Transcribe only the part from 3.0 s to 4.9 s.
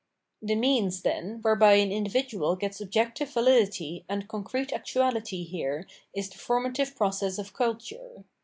tive validity and concrete